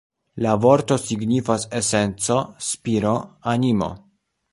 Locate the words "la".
0.43-0.53